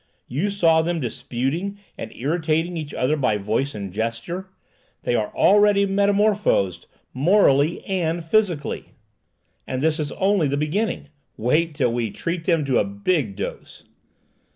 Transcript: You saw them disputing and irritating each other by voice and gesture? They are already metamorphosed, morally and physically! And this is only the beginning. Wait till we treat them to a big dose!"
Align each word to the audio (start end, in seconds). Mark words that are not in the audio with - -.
You 0.27 0.49
saw 0.49 0.81
them 0.81 0.99
disputing 0.99 1.77
and 1.95 2.11
irritating 2.15 2.75
each 2.75 2.91
other 2.91 3.15
by 3.15 3.37
voice 3.37 3.75
and 3.75 3.93
gesture? 3.93 4.47
They 5.03 5.13
are 5.13 5.31
already 5.35 5.85
metamorphosed, 5.85 6.87
morally 7.13 7.85
and 7.85 8.25
physically! 8.25 8.93
And 9.67 9.79
this 9.79 9.99
is 9.99 10.11
only 10.13 10.47
the 10.47 10.57
beginning. 10.57 11.09
Wait 11.37 11.75
till 11.75 11.93
we 11.93 12.09
treat 12.09 12.45
them 12.45 12.65
to 12.65 12.79
a 12.79 12.83
big 12.83 13.35
dose!" 13.35 13.83